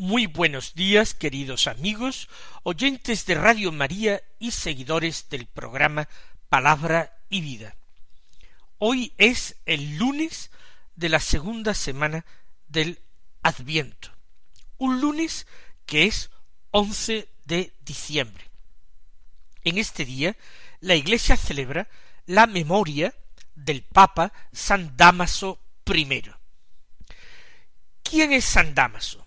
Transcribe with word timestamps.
Muy 0.00 0.28
buenos 0.28 0.76
días, 0.76 1.12
queridos 1.12 1.66
amigos, 1.66 2.28
oyentes 2.62 3.26
de 3.26 3.34
Radio 3.34 3.72
María 3.72 4.22
y 4.38 4.52
seguidores 4.52 5.28
del 5.28 5.46
programa 5.46 6.08
Palabra 6.48 7.18
y 7.28 7.40
Vida. 7.40 7.74
Hoy 8.78 9.12
es 9.18 9.56
el 9.66 9.96
lunes 9.96 10.52
de 10.94 11.08
la 11.08 11.18
segunda 11.18 11.74
semana 11.74 12.24
del 12.68 13.00
Adviento, 13.42 14.12
un 14.76 15.00
lunes 15.00 15.48
que 15.84 16.04
es 16.04 16.30
once 16.70 17.28
de 17.46 17.72
diciembre. 17.80 18.44
En 19.64 19.78
este 19.78 20.04
día 20.04 20.36
la 20.78 20.94
Iglesia 20.94 21.36
celebra 21.36 21.88
la 22.24 22.46
memoria 22.46 23.12
del 23.56 23.82
Papa 23.82 24.32
San 24.52 24.96
Damaso 24.96 25.58
I. 25.92 26.22
¿Quién 28.04 28.32
es 28.32 28.44
San 28.44 28.76
Damaso? 28.76 29.17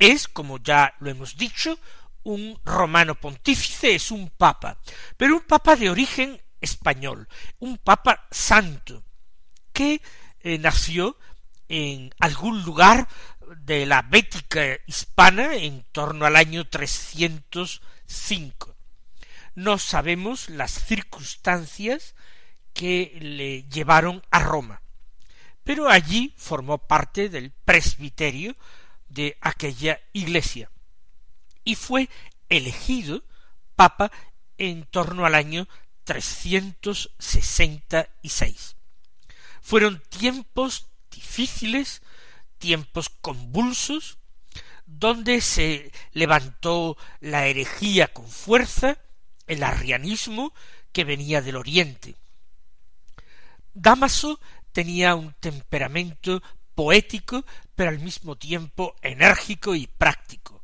Es, 0.00 0.28
como 0.28 0.58
ya 0.58 0.94
lo 0.98 1.10
hemos 1.10 1.36
dicho, 1.36 1.78
un 2.22 2.58
romano 2.64 3.14
pontífice, 3.14 3.94
es 3.94 4.10
un 4.10 4.30
papa, 4.30 4.78
pero 5.18 5.36
un 5.36 5.42
papa 5.42 5.76
de 5.76 5.90
origen 5.90 6.40
español, 6.60 7.28
un 7.58 7.76
papa 7.76 8.26
santo, 8.30 9.04
que 9.74 10.00
eh, 10.40 10.58
nació 10.58 11.18
en 11.68 12.14
algún 12.18 12.64
lugar 12.64 13.08
de 13.58 13.84
la 13.84 14.00
Bética 14.00 14.78
hispana 14.86 15.56
en 15.56 15.84
torno 15.92 16.24
al 16.24 16.36
año 16.36 16.66
305. 16.66 18.74
No 19.54 19.76
sabemos 19.76 20.48
las 20.48 20.72
circunstancias 20.72 22.14
que 22.72 23.18
le 23.20 23.64
llevaron 23.64 24.22
a 24.30 24.40
Roma, 24.40 24.80
pero 25.62 25.90
allí 25.90 26.32
formó 26.38 26.78
parte 26.78 27.28
del 27.28 27.50
presbiterio 27.50 28.56
de 29.10 29.36
aquella 29.42 30.00
iglesia 30.14 30.70
y 31.64 31.74
fue 31.74 32.08
elegido 32.48 33.22
papa 33.76 34.10
en 34.58 34.84
torno 34.84 35.26
al 35.26 35.34
año 35.34 35.66
366. 36.04 38.76
Fueron 39.60 40.00
tiempos 40.08 40.86
difíciles, 41.10 42.02
tiempos 42.58 43.08
convulsos, 43.08 44.18
donde 44.86 45.40
se 45.40 45.90
levantó 46.12 46.96
la 47.20 47.46
herejía 47.46 48.08
con 48.08 48.28
fuerza, 48.28 48.98
el 49.46 49.62
arrianismo 49.62 50.52
que 50.92 51.04
venía 51.04 51.40
del 51.42 51.54
oriente. 51.56 52.16
Damaso 53.72 54.40
tenía 54.72 55.14
un 55.14 55.32
temperamento 55.34 56.42
poético, 56.74 57.44
pero 57.80 57.92
al 57.92 57.98
mismo 58.00 58.36
tiempo 58.36 58.94
enérgico 59.00 59.74
y 59.74 59.86
práctico. 59.86 60.62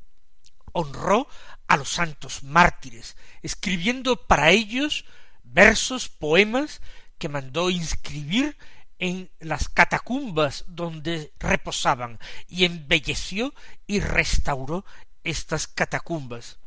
Honró 0.73 1.27
a 1.67 1.79
los 1.79 1.89
santos 1.89 2.43
mártires, 2.43 3.17
escribiendo 3.41 4.17
para 4.27 4.51
ellos 4.51 5.07
versos, 5.43 6.11
poemas 6.11 6.83
que 7.17 7.31
mandó 7.31 7.71
inscribir 7.71 8.59
en 8.99 9.31
las 9.41 9.71
catacumbas 9.71 10.67
donde 10.67 11.33
reposaban 11.39 12.19
y 12.51 12.67
embelleció 12.67 13.55
y 13.87 14.01
restauró 14.01 14.85
estas 15.25 15.69
catacumbas. 15.69 16.59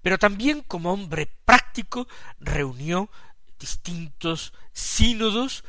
Pero 0.00 0.16
también 0.16 0.60
como 0.60 0.92
hombre 0.92 1.26
práctico 1.44 2.06
reunió 2.38 3.10
distintos 3.58 4.52
sínodos, 4.72 5.64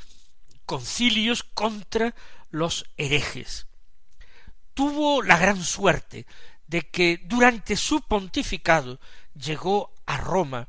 concilios 0.68 1.42
contra 1.42 2.14
los 2.52 2.86
herejes. 2.96 3.66
Tuvo 4.74 5.22
la 5.22 5.38
gran 5.38 5.64
suerte 5.64 6.26
de 6.68 6.90
que 6.90 7.22
durante 7.26 7.76
su 7.76 8.02
pontificado 8.02 9.00
llegó 9.36 9.94
a 10.06 10.18
Roma 10.18 10.68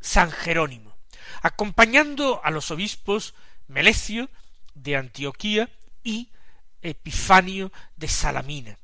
San 0.00 0.30
Jerónimo, 0.30 0.96
acompañando 1.42 2.40
a 2.44 2.50
los 2.50 2.70
obispos 2.70 3.34
Melecio 3.68 4.28
de 4.74 4.96
Antioquía 4.96 5.70
y 6.04 6.28
Epifanio 6.82 7.72
de 7.96 8.08
Salamina. 8.08 8.78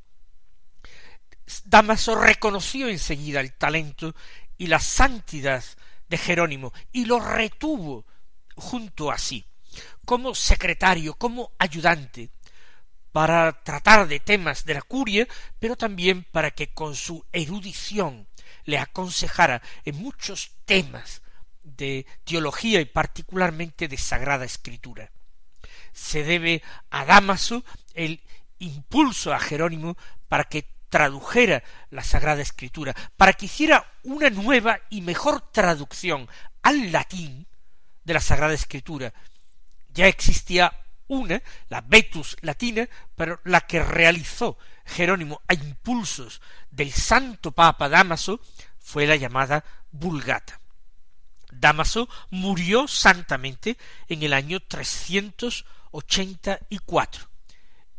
Damaso 1.65 2.15
reconoció 2.15 2.89
enseguida 2.89 3.41
el 3.41 3.53
talento 3.53 4.15
y 4.57 4.67
la 4.67 4.81
santidad 4.81 5.63
de 6.09 6.19
Jerónimo 6.19 6.73
y 6.93 7.05
lo 7.05 7.21
retuvo 7.21 8.05
junto 8.55 9.11
a 9.11 9.19
sí, 9.19 9.45
como 10.05 10.35
secretario, 10.35 11.15
como 11.15 11.53
ayudante, 11.59 12.31
para 13.13 13.63
tratar 13.63 14.09
de 14.09 14.21
temas 14.21 14.65
de 14.65 14.75
la 14.75 14.83
curia, 14.83 15.29
pero 15.59 15.77
también 15.77 16.25
para 16.25 16.51
que 16.51 16.73
con 16.73 16.97
su 16.97 17.25
erudición 17.33 18.27
le 18.65 18.79
aconsejara 18.79 19.63
en 19.85 19.97
muchos 19.97 20.53
temas 20.65 21.23
de 21.63 22.07
teología 22.25 22.81
y 22.81 22.87
particularmente 22.87 23.87
de 23.87 23.99
sagrada 23.99 24.45
escritura. 24.45 25.11
Se 25.93 26.25
debe 26.25 26.63
a 26.91 27.05
Damaso 27.05 27.65
el 27.95 28.23
impulso 28.59 29.33
a 29.33 29.39
Jerónimo 29.39 29.97
para 30.29 30.45
que 30.45 30.67
tradujera 30.89 31.63
la 31.91 32.05
Sagrada 32.05 32.43
Escritura, 32.43 32.95
para 33.17 33.33
que 33.33 33.47
hiciera 33.47 33.91
una 34.03 34.29
nueva 34.29 34.79
y 34.91 35.01
mejor 35.01 35.41
traducción 35.51 36.29
al 36.63 36.93
latín 36.93 37.47
de 38.05 38.15
la 38.15 38.21
Sagrada 38.21 38.53
Escritura. 38.53 39.13
Ya 39.89 40.07
existía 40.07 40.82
una, 41.09 41.43
la 41.69 41.81
Vetus 41.81 42.37
latina, 42.41 42.89
pero 43.17 43.41
la 43.45 43.63
que 43.63 43.83
realizó 43.83 44.59
Jerónimo 44.85 45.43
a 45.49 45.55
impulsos 45.55 46.41
del 46.71 46.93
santo 46.93 47.53
Papa 47.53 47.89
Damaso 47.89 48.41
fue 48.79 49.07
la 49.07 49.17
llamada 49.17 49.65
Vulgata. 49.91 50.59
Damaso 51.51 52.09
murió 52.31 52.89
santamente 52.89 53.77
en 54.09 54.23
el 54.23 54.33
año 54.33 54.61
trescientos 54.61 55.67
ochenta 55.91 56.59
y 56.71 56.79
cuatro 56.79 57.29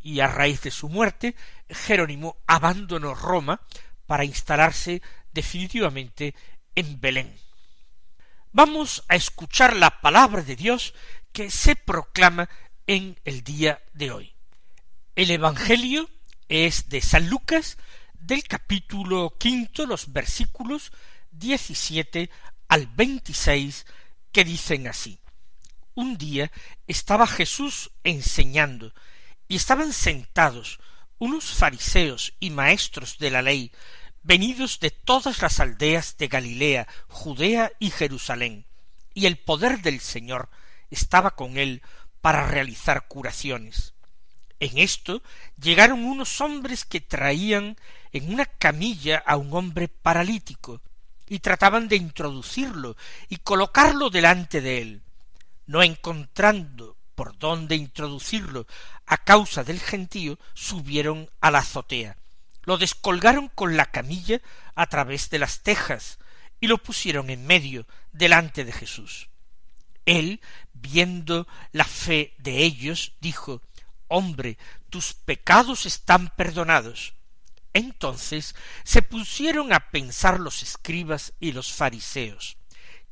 y 0.00 0.20
a 0.20 0.26
raíz 0.26 0.62
de 0.62 0.70
su 0.70 0.88
muerte 0.88 1.36
Jerónimo 1.68 2.36
abandonó 2.46 3.14
Roma 3.14 3.60
para 4.06 4.24
instalarse 4.24 5.00
definitivamente 5.32 6.34
en 6.74 7.00
Belén. 7.00 7.38
Vamos 8.52 9.04
a 9.08 9.14
escuchar 9.14 9.74
la 9.74 10.00
palabra 10.00 10.42
de 10.42 10.56
Dios 10.56 10.94
que 11.32 11.50
se 11.50 11.74
proclama 11.74 12.48
en 12.86 13.18
el 13.24 13.42
día 13.42 13.82
de 13.92 14.10
hoy. 14.10 14.34
El 15.16 15.30
Evangelio 15.30 16.10
es 16.48 16.88
de 16.88 17.00
San 17.00 17.28
Lucas 17.28 17.78
del 18.14 18.44
capítulo 18.44 19.36
quinto, 19.38 19.86
los 19.86 20.12
versículos 20.12 20.92
diecisiete 21.30 22.30
al 22.68 22.86
veintiséis, 22.86 23.86
que 24.32 24.44
dicen 24.44 24.88
así. 24.88 25.20
Un 25.94 26.18
día 26.18 26.50
estaba 26.86 27.26
Jesús 27.26 27.92
enseñando 28.02 28.92
y 29.46 29.56
estaban 29.56 29.92
sentados 29.92 30.80
unos 31.18 31.54
fariseos 31.54 32.34
y 32.40 32.50
maestros 32.50 33.18
de 33.18 33.30
la 33.30 33.42
ley, 33.42 33.70
venidos 34.22 34.80
de 34.80 34.90
todas 34.90 35.40
las 35.40 35.60
aldeas 35.60 36.16
de 36.16 36.28
Galilea, 36.28 36.88
Judea 37.08 37.70
y 37.78 37.90
Jerusalén, 37.90 38.66
y 39.14 39.26
el 39.26 39.38
poder 39.38 39.82
del 39.82 40.00
Señor 40.00 40.50
estaba 40.90 41.36
con 41.36 41.56
él 41.56 41.82
para 42.24 42.46
realizar 42.46 43.06
curaciones. 43.06 43.92
En 44.58 44.78
esto 44.78 45.22
llegaron 45.60 46.06
unos 46.06 46.40
hombres 46.40 46.86
que 46.86 47.02
traían 47.02 47.76
en 48.12 48.32
una 48.32 48.46
camilla 48.46 49.22
a 49.26 49.36
un 49.36 49.52
hombre 49.52 49.88
paralítico, 49.88 50.80
y 51.28 51.40
trataban 51.40 51.86
de 51.86 51.96
introducirlo 51.96 52.96
y 53.28 53.36
colocarlo 53.36 54.08
delante 54.08 54.62
de 54.62 54.80
él. 54.80 55.02
No 55.66 55.82
encontrando 55.82 56.96
por 57.14 57.36
dónde 57.36 57.76
introducirlo 57.76 58.66
a 59.04 59.18
causa 59.18 59.62
del 59.62 59.78
gentío, 59.78 60.38
subieron 60.54 61.28
a 61.42 61.50
la 61.50 61.58
azotea, 61.58 62.16
lo 62.62 62.78
descolgaron 62.78 63.48
con 63.48 63.76
la 63.76 63.84
camilla 63.84 64.40
a 64.74 64.86
través 64.86 65.28
de 65.28 65.40
las 65.40 65.60
tejas 65.60 66.18
y 66.58 66.68
lo 66.68 66.78
pusieron 66.78 67.28
en 67.28 67.46
medio 67.46 67.86
delante 68.12 68.64
de 68.64 68.72
Jesús. 68.72 69.28
Él, 70.06 70.40
viendo 70.72 71.46
la 71.72 71.84
fe 71.84 72.34
de 72.38 72.62
ellos, 72.62 73.12
dijo 73.20 73.62
Hombre, 74.08 74.58
tus 74.90 75.14
pecados 75.14 75.86
están 75.86 76.28
perdonados. 76.36 77.14
Entonces 77.72 78.54
se 78.84 79.02
pusieron 79.02 79.72
a 79.72 79.90
pensar 79.90 80.38
los 80.38 80.62
escribas 80.62 81.32
y 81.40 81.52
los 81.52 81.72
fariseos, 81.72 82.56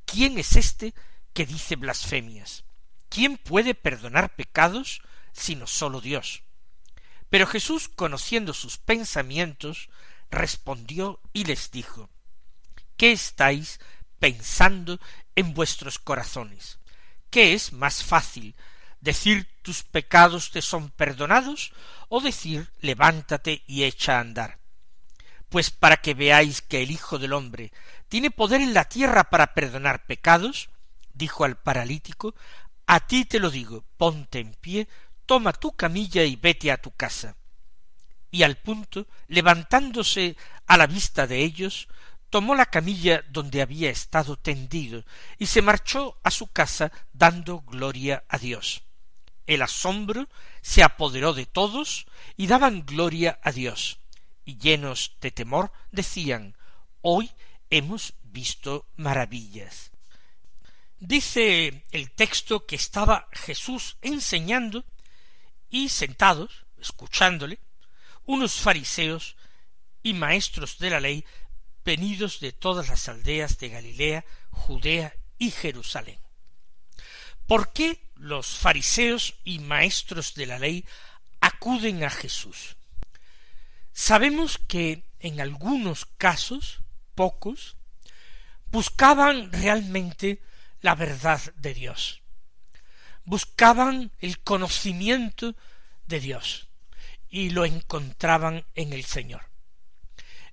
¿quién 0.05 0.39
es 0.39 0.55
este 0.55 0.95
que 1.33 1.47
dice 1.47 1.75
blasfemias? 1.75 2.65
¿Quién 3.09 3.37
puede 3.37 3.75
perdonar 3.75 4.37
pecados 4.37 5.03
sino 5.33 5.67
sólo 5.67 6.01
Dios? 6.01 6.45
Pero 7.29 7.47
Jesús, 7.47 7.89
conociendo 7.89 8.55
sus 8.55 8.79
pensamientos, 8.79 9.89
respondió 10.31 11.21
y 11.33 11.45
les 11.45 11.71
dijo, 11.71 12.09
¿qué 12.97 13.11
estáis 13.11 13.81
pensando 14.21 15.01
en 15.35 15.55
vuestros 15.55 15.99
corazones? 15.99 16.79
¿Qué 17.33 17.55
es 17.55 17.73
más 17.73 18.05
fácil, 18.05 18.55
decir 19.01 19.49
tus 19.63 19.85
pecados 19.85 20.51
te 20.51 20.61
son 20.61 20.91
perdonados 20.91 21.73
o 22.11 22.21
decir 22.21 22.71
levántate 22.83 23.63
y 23.67 23.85
echa 23.85 24.19
a 24.19 24.21
andar? 24.21 24.59
Pues 25.49 25.71
para 25.71 25.97
que 25.97 26.13
veáis 26.13 26.61
que 26.61 26.83
el 26.83 26.91
Hijo 26.91 27.19
del 27.19 27.33
hombre 27.33 27.73
tiene 28.11 28.31
poder 28.31 28.61
en 28.61 28.75
la 28.75 28.85
tierra 28.85 29.31
para 29.31 29.55
perdonar 29.55 30.05
pecados, 30.05 30.69
dijo 31.15 31.47
al 31.47 31.57
paralítico, 31.57 32.35
a 32.87 33.01
ti 33.01 33.25
te 33.25 33.41
lo 33.41 33.49
digo, 33.49 33.83
ponte 33.97 34.39
en 34.39 34.53
pie, 34.53 34.87
toma 35.25 35.55
tu 35.55 35.73
camilla 35.73 36.25
y 36.25 36.37
vete 36.37 36.71
a 36.71 36.77
tu 36.77 36.91
casa. 36.91 37.35
Y 38.31 38.43
al 38.43 38.57
punto, 38.57 39.07
levantándose 39.29 40.37
a 40.67 40.77
la 40.77 40.87
vista 40.87 41.27
de 41.27 41.39
ellos, 41.39 41.89
tomó 42.33 42.55
la 42.55 42.65
camilla 42.65 43.23
donde 43.29 43.61
había 43.61 43.91
estado 43.91 44.39
tendido 44.39 45.05
y 45.37 45.45
se 45.45 45.61
marchó 45.61 46.19
a 46.23 46.31
su 46.31 46.47
casa 46.47 46.91
dando 47.13 47.61
gloria 47.61 48.25
a 48.27 48.39
Dios. 48.39 48.85
El 49.47 49.61
asombro 49.61 50.31
se 50.63 50.83
apoderó 50.83 51.35
de 51.35 51.45
todos 51.45 52.07
y 52.39 52.47
daban 52.47 52.87
gloria 52.87 53.39
a 53.43 53.53
Dios, 53.53 53.99
y 54.47 54.57
llenos 54.57 55.15
de 55.21 55.31
temor 55.31 55.73
decían 55.91 56.57
Hoy 57.03 57.31
hemos 57.69 58.15
visto 58.23 58.87
maravillas. 58.97 59.91
Dice 60.99 61.85
el 61.91 62.13
texto 62.13 62.65
que 62.65 62.77
estaba 62.77 63.29
Jesús 63.33 63.99
enseñando 64.01 64.87
y 65.69 65.91
sentados, 65.91 66.65
escuchándole, 66.81 67.61
unos 68.25 68.55
fariseos 68.55 69.37
y 70.03 70.15
maestros 70.15 70.79
de 70.79 70.89
la 70.89 71.01
ley 71.01 71.27
venidos 71.85 72.41
de 72.41 72.53
todas 72.53 72.89
las 72.89 73.09
aldeas 73.09 73.59
de 73.59 73.69
Galilea, 73.69 74.25
Judea 74.51 75.15
y 75.39 75.51
Jerusalén. 75.51 76.19
¿Por 77.47 77.73
qué 77.73 78.11
los 78.15 78.57
fariseos 78.57 79.35
y 79.45 79.59
maestros 79.59 80.35
de 80.35 80.47
la 80.47 80.59
ley 80.59 80.85
acuden 81.41 82.05
a 82.05 82.11
Jesús? 82.11 82.77
Sabemos 83.93 84.59
que 84.59 85.05
en 85.21 85.41
algunos 85.41 86.07
casos, 86.07 86.81
pocos, 87.15 87.77
buscaban 88.67 89.53
realmente 89.53 90.41
la 90.81 90.95
verdad 90.95 91.41
de 91.57 91.75
Dios 91.75 92.23
buscaban 93.25 94.11
el 94.19 94.41
conocimiento 94.41 95.55
de 96.07 96.21
Dios 96.21 96.69
y 97.29 97.51
lo 97.51 97.65
encontraban 97.65 98.65
en 98.75 98.93
el 98.93 99.05
Señor. 99.05 99.52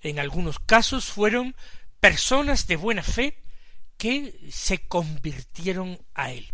En 0.02 0.20
algunos 0.20 0.60
casos 0.60 1.06
fueron 1.06 1.56
personas 2.00 2.68
de 2.68 2.76
buena 2.76 3.04
fe 3.04 3.38
que 3.98 4.40
se 4.52 4.80
convirtieron 4.88 6.00
a 6.14 6.32
Él. 6.32 6.52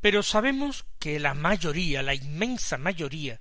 Pero 0.00 0.22
sabemos 0.22 0.84
que 0.98 1.20
la 1.20 1.34
mayoría, 1.34 2.02
la 2.02 2.14
inmensa 2.14 2.78
mayoría, 2.78 3.40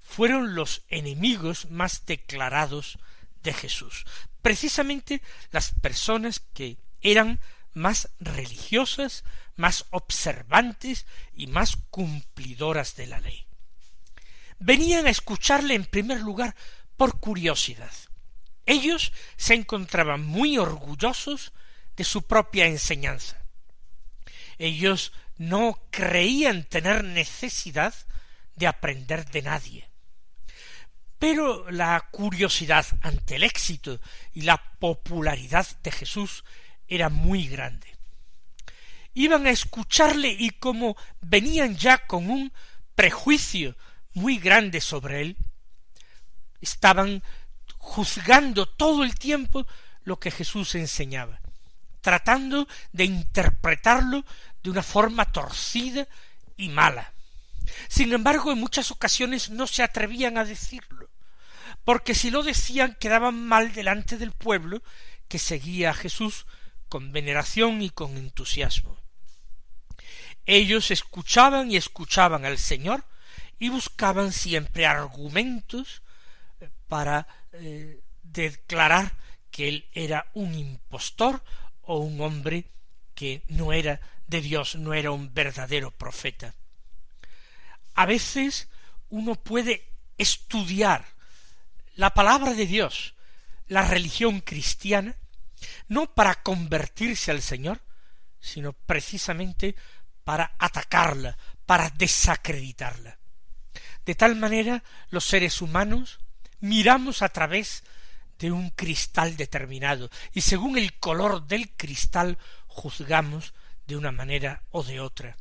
fueron 0.00 0.54
los 0.54 0.82
enemigos 0.88 1.70
más 1.70 2.06
declarados 2.06 2.98
de 3.42 3.52
Jesús, 3.52 4.04
precisamente 4.42 5.22
las 5.50 5.72
personas 5.72 6.40
que 6.40 6.78
eran 7.00 7.40
más 7.74 8.10
religiosas, 8.20 9.24
más 9.56 9.86
observantes 9.90 11.06
y 11.34 11.46
más 11.46 11.76
cumplidoras 11.90 12.96
de 12.96 13.06
la 13.06 13.20
ley. 13.20 13.46
Venían 14.58 15.06
a 15.06 15.10
escucarle 15.10 15.74
en 15.74 15.84
primer 15.84 16.20
lugar 16.20 16.54
por 16.96 17.20
curiosidad. 17.20 17.92
Ellos 18.66 19.12
se 19.36 19.54
encontraban 19.54 20.26
muy 20.26 20.58
orgullosos 20.58 21.52
de 21.96 22.04
su 22.04 22.22
propia 22.22 22.66
enseñanza. 22.66 23.40
Ellos 24.58 25.12
no 25.38 25.80
creían 25.90 26.64
tener 26.64 27.04
necesidad 27.04 27.94
de 28.56 28.66
aprender 28.66 29.30
de 29.30 29.42
nadie. 29.42 29.88
Pero 31.18 31.70
la 31.70 32.08
curiosidad 32.10 32.86
ante 33.00 33.36
el 33.36 33.44
éxito 33.44 34.00
y 34.34 34.42
la 34.42 34.58
popularidad 34.78 35.66
de 35.82 35.90
Jesús 35.90 36.44
era 36.88 37.08
muy 37.08 37.48
grande. 37.48 37.86
Iban 39.14 39.46
a 39.46 39.50
escucharle 39.50 40.28
y 40.38 40.50
como 40.50 40.96
venían 41.20 41.76
ya 41.76 41.98
con 42.06 42.28
un 42.28 42.52
prejuicio 42.94 43.76
muy 44.12 44.38
grande 44.38 44.80
sobre 44.80 45.22
él, 45.22 45.36
estaban 46.60 47.22
juzgando 47.86 48.66
todo 48.66 49.04
el 49.04 49.14
tiempo 49.14 49.64
lo 50.02 50.18
que 50.18 50.32
Jesús 50.32 50.74
enseñaba, 50.74 51.40
tratando 52.00 52.66
de 52.92 53.04
interpretarlo 53.04 54.24
de 54.62 54.70
una 54.70 54.82
forma 54.82 55.24
torcida 55.30 56.06
y 56.56 56.68
mala. 56.68 57.12
Sin 57.88 58.12
embargo, 58.12 58.50
en 58.50 58.58
muchas 58.58 58.90
ocasiones 58.90 59.50
no 59.50 59.68
se 59.68 59.84
atrevían 59.84 60.36
a 60.36 60.44
decirlo, 60.44 61.08
porque 61.84 62.14
si 62.14 62.30
lo 62.30 62.42
decían 62.42 62.96
quedaban 62.98 63.46
mal 63.46 63.72
delante 63.72 64.18
del 64.18 64.32
pueblo 64.32 64.82
que 65.28 65.38
seguía 65.38 65.90
a 65.90 65.94
Jesús 65.94 66.44
con 66.88 67.12
veneración 67.12 67.82
y 67.82 67.90
con 67.90 68.16
entusiasmo. 68.16 68.98
Ellos 70.44 70.90
escuchaban 70.90 71.70
y 71.70 71.76
escuchaban 71.76 72.44
al 72.44 72.58
Señor 72.58 73.04
y 73.60 73.68
buscaban 73.68 74.32
siempre 74.32 74.86
argumentos 74.86 76.02
para 76.88 77.26
eh, 77.52 78.00
declarar 78.22 79.12
que 79.50 79.68
él 79.68 79.88
era 79.92 80.30
un 80.34 80.54
impostor 80.54 81.42
o 81.82 81.98
un 81.98 82.20
hombre 82.20 82.66
que 83.14 83.42
no 83.48 83.72
era 83.72 84.00
de 84.26 84.40
Dios, 84.40 84.76
no 84.76 84.92
era 84.94 85.10
un 85.10 85.32
verdadero 85.32 85.90
profeta. 85.90 86.54
A 87.94 88.06
veces 88.06 88.68
uno 89.08 89.36
puede 89.36 89.88
estudiar 90.18 91.04
la 91.94 92.12
palabra 92.12 92.52
de 92.52 92.66
Dios, 92.66 93.14
la 93.68 93.82
religión 93.82 94.40
cristiana, 94.40 95.16
no 95.88 96.14
para 96.14 96.42
convertirse 96.42 97.30
al 97.30 97.40
Señor, 97.40 97.80
sino 98.40 98.72
precisamente 98.72 99.74
para 100.24 100.54
atacarla, 100.58 101.38
para 101.64 101.88
desacreditarla. 101.90 103.18
De 104.04 104.14
tal 104.14 104.36
manera 104.36 104.84
los 105.10 105.24
seres 105.24 105.62
humanos 105.62 106.20
miramos 106.60 107.22
a 107.22 107.28
través 107.28 107.84
de 108.38 108.52
un 108.52 108.70
cristal 108.70 109.36
determinado 109.36 110.10
y 110.32 110.42
según 110.42 110.78
el 110.78 110.94
color 110.98 111.46
del 111.46 111.70
cristal 111.76 112.38
juzgamos 112.66 113.54
de 113.86 113.96
una 113.96 114.12
manera 114.12 114.62
o 114.70 114.82
de 114.82 115.00
otra. 115.00 115.36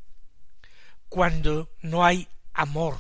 Cuando 1.10 1.72
no 1.82 2.06
hay 2.06 2.28
amor, 2.54 3.00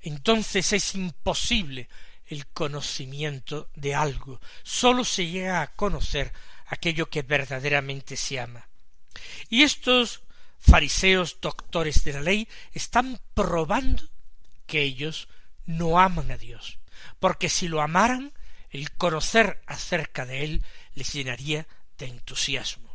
entonces 0.00 0.72
es 0.72 0.94
imposible 0.94 1.88
el 2.26 2.46
conocimiento 2.46 3.68
de 3.74 3.94
algo. 3.94 4.40
Sólo 4.62 5.04
se 5.04 5.26
llega 5.26 5.62
a 5.62 5.74
conocer 5.74 6.32
aquello 6.66 7.10
que 7.10 7.22
verdaderamente 7.22 8.16
se 8.16 8.40
ama. 8.40 8.68
Y 9.48 9.62
estos 9.62 10.22
fariseos 10.58 11.38
doctores 11.40 12.04
de 12.04 12.12
la 12.12 12.20
ley 12.20 12.48
están 12.72 13.18
probando 13.34 14.04
que 14.66 14.82
ellos 14.82 15.28
no 15.66 15.98
aman 15.98 16.30
a 16.30 16.36
Dios, 16.36 16.78
porque 17.18 17.48
si 17.48 17.68
lo 17.68 17.80
amaran, 17.80 18.32
el 18.70 18.92
conocer 18.92 19.62
acerca 19.66 20.26
de 20.26 20.44
él 20.44 20.64
les 20.94 21.12
llenaría 21.12 21.66
de 21.98 22.06
entusiasmo. 22.06 22.90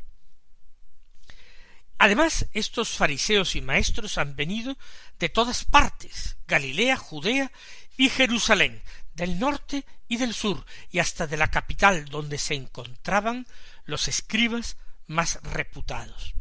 Además, 1.98 2.48
estos 2.54 2.90
fariseos 2.90 3.56
y 3.56 3.62
maestros 3.62 4.18
han 4.18 4.36
venido 4.36 4.78
de 5.18 5.30
todas 5.30 5.64
partes, 5.64 6.38
Galilea, 6.48 6.98
Judea 6.98 7.52
y 7.98 8.10
Jerusalén, 8.10 8.82
del 9.14 9.40
norte 9.40 9.86
y 10.08 10.18
del 10.18 10.34
sur, 10.34 10.66
y 10.92 11.00
hasta 11.00 11.26
de 11.26 11.38
la 11.38 11.50
capital 11.50 12.06
donde 12.06 12.38
se 12.38 12.54
encontraban 12.54 13.48
los 13.86 14.08
escribas 14.08 14.78
más 15.08 15.40
reputados. 15.44 16.34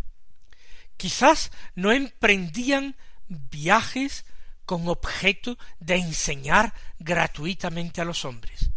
Quizás 0.97 1.53
no 1.75 1.93
emprendían 1.93 2.97
viajes 3.29 4.25
con 4.65 4.89
objeto 4.89 5.59
de 5.79 5.97
enseñar 5.97 6.73
gratuitamente 6.99 8.01
a 8.01 8.05
los 8.05 8.25
hombres, 8.25 8.71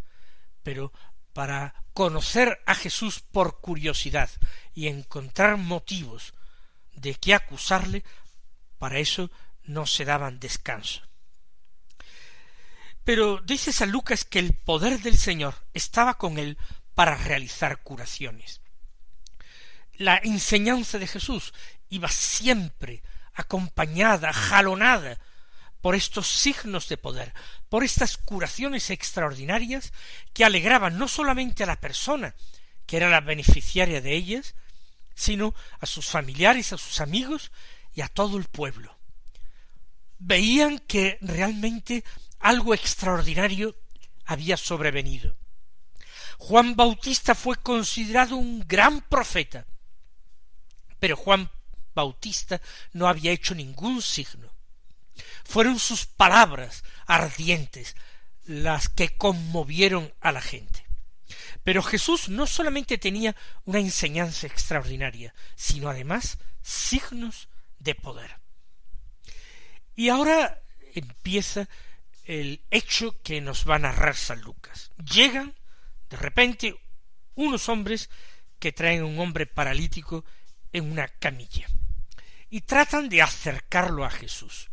pero 0.63 0.91
para 1.33 1.73
conocer 1.93 2.61
a 2.65 2.75
Jesús 2.75 3.19
por 3.19 3.59
curiosidad 3.59 4.29
y 4.73 4.87
encontrar 4.87 5.57
motivos 5.57 6.33
de 6.93 7.15
que 7.15 7.33
acusarle, 7.33 8.03
para 8.77 8.99
eso 8.99 9.31
no 9.63 9.85
se 9.85 10.05
daban 10.05 10.39
descanso. 10.39 11.01
Pero 13.03 13.39
dice 13.41 13.71
San 13.71 13.91
Lucas 13.91 14.25
que 14.25 14.39
el 14.39 14.53
poder 14.53 14.99
del 14.99 15.17
Señor 15.17 15.55
estaba 15.73 16.17
con 16.17 16.37
él 16.37 16.57
para 16.93 17.15
realizar 17.15 17.81
curaciones. 17.81 18.61
La 19.93 20.17
enseñanza 20.17 20.99
de 20.99 21.07
Jesús 21.07 21.53
iba 21.89 22.09
siempre 22.09 23.03
acompañada, 23.33 24.33
jalonada 24.33 25.19
por 25.87 25.95
estos 25.95 26.27
signos 26.27 26.89
de 26.89 26.97
poder, 26.97 27.33
por 27.69 27.85
estas 27.85 28.17
curaciones 28.17 28.89
extraordinarias 28.89 29.93
que 30.33 30.43
alegraban 30.43 30.97
no 30.97 31.07
solamente 31.07 31.63
a 31.63 31.65
la 31.65 31.79
persona, 31.79 32.35
que 32.85 32.97
era 32.97 33.09
la 33.09 33.21
beneficiaria 33.21 34.01
de 34.01 34.13
ellas, 34.13 34.53
sino 35.15 35.55
a 35.79 35.85
sus 35.85 36.07
familiares, 36.07 36.73
a 36.73 36.77
sus 36.77 36.99
amigos 36.99 37.53
y 37.95 38.01
a 38.01 38.09
todo 38.09 38.35
el 38.35 38.43
pueblo. 38.43 38.97
Veían 40.19 40.79
que 40.79 41.19
realmente 41.21 42.03
algo 42.41 42.73
extraordinario 42.73 43.73
había 44.25 44.57
sobrevenido. 44.57 45.37
Juan 46.37 46.75
Bautista 46.75 47.33
fue 47.33 47.55
considerado 47.55 48.35
un 48.35 48.59
gran 48.67 48.99
profeta, 49.07 49.65
pero 50.99 51.15
Juan 51.15 51.49
Bautista 51.95 52.59
no 52.91 53.07
había 53.07 53.31
hecho 53.31 53.55
ningún 53.55 54.01
signo. 54.01 54.56
Fueron 55.47 55.79
sus 55.79 56.05
palabras 56.05 56.83
ardientes 57.05 57.95
las 58.43 58.89
que 58.89 59.15
conmovieron 59.15 60.13
a 60.19 60.33
la 60.33 60.41
gente. 60.41 60.85
Pero 61.63 61.81
Jesús 61.81 62.27
no 62.27 62.47
solamente 62.47 62.97
tenía 62.97 63.33
una 63.63 63.79
enseñanza 63.79 64.45
extraordinaria, 64.45 65.33
sino 65.55 65.89
además 65.89 66.37
signos 66.61 67.47
de 67.79 67.95
poder. 67.95 68.39
Y 69.95 70.09
ahora 70.09 70.61
empieza 70.93 71.69
el 72.25 72.61
hecho 72.69 73.21
que 73.21 73.39
nos 73.39 73.67
va 73.67 73.75
a 73.75 73.79
narrar 73.79 74.17
San 74.17 74.41
Lucas. 74.41 74.91
Llegan 74.97 75.55
de 76.09 76.17
repente 76.17 76.75
unos 77.35 77.69
hombres 77.69 78.09
que 78.59 78.73
traen 78.73 79.05
un 79.05 79.17
hombre 79.19 79.45
paralítico 79.45 80.25
en 80.73 80.91
una 80.91 81.07
camilla 81.07 81.67
y 82.49 82.61
tratan 82.61 83.07
de 83.07 83.21
acercarlo 83.21 84.03
a 84.03 84.09
Jesús. 84.09 84.69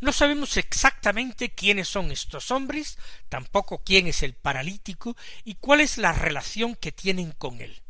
No 0.00 0.12
sabemos 0.12 0.56
exactamente 0.56 1.54
quiénes 1.54 1.88
son 1.88 2.12
estos 2.12 2.50
hombres, 2.50 2.98
tampoco 3.28 3.82
quién 3.84 4.06
es 4.06 4.22
el 4.22 4.34
paralítico 4.34 5.16
y 5.44 5.54
cuál 5.56 5.80
es 5.80 5.98
la 5.98 6.12
relación 6.12 6.76
que 6.76 6.92
tienen 6.92 7.32
con 7.32 7.60
él. 7.60 7.82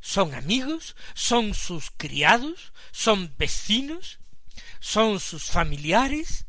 ¿Son 0.00 0.34
amigos? 0.34 0.96
¿Son 1.14 1.52
sus 1.52 1.90
criados? 1.90 2.72
¿Son 2.90 3.34
vecinos? 3.36 4.18
¿Son 4.80 5.20
sus 5.20 5.44
familiares? 5.44 6.46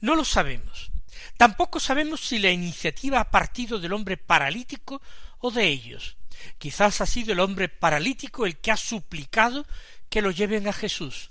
No 0.00 0.16
lo 0.16 0.24
sabemos. 0.24 0.90
Tampoco 1.36 1.80
sabemos 1.80 2.20
si 2.20 2.38
la 2.38 2.50
iniciativa 2.50 3.20
ha 3.20 3.30
partido 3.30 3.78
del 3.78 3.92
hombre 3.92 4.16
paralítico 4.16 5.00
o 5.38 5.50
de 5.50 5.68
ellos. 5.68 6.16
Quizás 6.58 7.00
ha 7.00 7.06
sido 7.06 7.32
el 7.32 7.40
hombre 7.40 7.68
paralítico 7.68 8.44
el 8.44 8.58
que 8.58 8.72
ha 8.72 8.76
suplicado 8.76 9.66
que 10.08 10.22
lo 10.22 10.30
lleven 10.30 10.68
a 10.68 10.72
Jesús. 10.72 11.30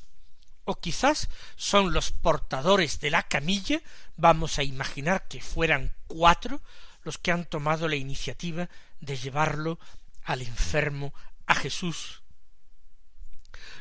O 0.66 0.80
quizás 0.80 1.30
son 1.56 1.94
los 1.94 2.12
portadores 2.12 3.00
de 3.00 3.12
la 3.12 3.24
camilla, 3.24 3.82
vamos 4.16 4.60
a 4.60 4.64
imaginar 4.64 5.28
que 5.28 5.42
fueran 5.42 5.94
cuatro 6.08 6.62
los 7.04 7.18
que 7.18 7.32
han 7.32 7.46
tomado 7.46 7.88
la 7.88 7.96
iniciativa 7.96 8.70
de 9.02 9.18
llevarlo 9.18 9.80
al 10.24 10.42
enfermo 10.42 11.14
a 11.46 11.56
Jesús. 11.56 12.22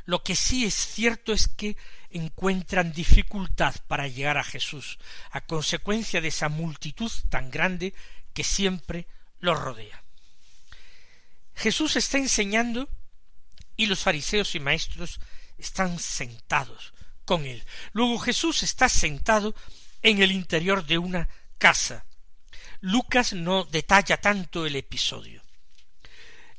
Lo 0.05 0.25
que 0.25 0.35
sí 0.35 0.65
es 0.65 0.75
cierto 0.75 1.33
es 1.33 1.47
que 1.47 1.77
encuentran 2.11 2.93
dificultad 2.93 3.75
para 3.87 4.09
llegar 4.09 4.37
a 4.37 4.45
Jesús, 4.45 4.99
a 5.31 5.43
consecuencia 5.43 6.21
de 6.21 6.29
esa 6.29 6.49
multitud 6.49 7.11
tan 7.31 7.51
grande 7.51 7.95
que 8.35 8.45
siempre 8.45 9.07
los 9.39 9.59
rodea. 9.59 10.03
Jesús 11.55 11.97
está 11.97 12.19
enseñando 12.19 12.89
y 13.77 13.87
los 13.87 14.01
fariseos 14.01 14.55
y 14.55 14.61
maestros 14.61 15.21
están 15.63 15.99
sentados 15.99 16.93
con 17.25 17.47
él. 17.47 17.65
Luego 17.93 18.19
Jesús 18.19 18.63
está 18.63 18.89
sentado 18.89 19.55
en 20.03 20.21
el 20.23 20.33
interior 20.33 20.85
de 20.85 20.99
una 20.99 21.29
casa. 21.59 22.05
Lucas 22.81 23.33
no 23.33 23.65
detalla 23.65 24.21
tanto 24.21 24.67
el 24.67 24.77
episodio. 24.77 25.43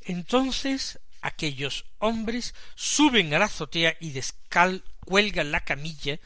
Entonces 0.00 0.98
aquellos 1.20 1.84
hombres 1.98 2.54
suben 2.74 3.32
a 3.34 3.38
la 3.38 3.46
azotea 3.46 3.96
y 4.00 4.10
descal 4.10 4.82
cuelgan 5.00 5.52
la 5.52 5.60
camilla 5.60 6.18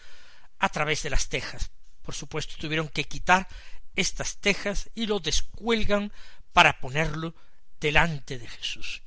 a 0.59 0.69
través 0.69 1.03
de 1.03 1.11
las 1.11 1.29
tejas. 1.29 1.71
Por 2.03 2.15
supuesto 2.15 2.55
tuvieron 2.59 2.89
que 2.89 3.05
quitar 3.05 3.49
estas 3.97 4.37
tejas 4.37 4.89
y 4.95 5.07
lo 5.07 5.19
descuelgan 5.19 6.13
para 6.53 6.81
ponerlo 6.81 7.35
delante 7.81 8.39
de 8.39 8.49
Jesús. 8.49 9.03